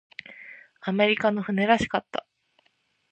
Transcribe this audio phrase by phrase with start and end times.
[0.81, 2.25] アメリカの船らしかった。